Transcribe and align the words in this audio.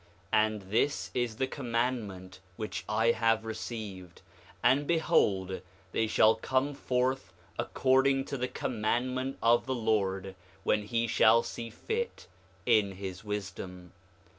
5:13 0.33 0.43
And 0.47 0.61
this 0.63 1.11
is 1.13 1.35
the 1.35 1.45
commandment 1.45 2.39
which 2.55 2.83
I 2.89 3.11
have 3.11 3.45
received; 3.45 4.23
and 4.63 4.87
behold, 4.87 5.61
they 5.91 6.07
shall 6.07 6.33
come 6.33 6.73
forth 6.73 7.31
according 7.59 8.25
to 8.25 8.37
the 8.37 8.47
commandment 8.47 9.37
of 9.43 9.67
the 9.67 9.75
Lord, 9.75 10.33
when 10.63 10.81
he 10.87 11.05
shall 11.05 11.43
see 11.43 11.69
fit, 11.69 12.25
in 12.65 12.93
his 12.93 13.23
wisdom. 13.23 13.91